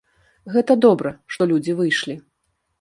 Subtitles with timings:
[0.55, 2.19] Гэта добра, што людзі выйшлі.